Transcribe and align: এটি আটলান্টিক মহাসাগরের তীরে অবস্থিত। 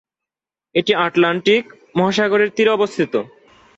এটি 0.75 0.91
আটলান্টিক 1.05 1.63
মহাসাগরের 1.95 2.49
তীরে 2.55 2.71
অবস্থিত। 2.71 3.13